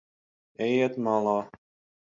Ejiet 0.69 0.99
malā. 1.09 1.39